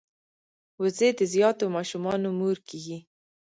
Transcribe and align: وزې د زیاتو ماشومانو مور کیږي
وزې 0.81 1.09
د 1.19 1.21
زیاتو 1.33 1.65
ماشومانو 1.75 2.27
مور 2.39 2.57
کیږي 2.67 2.97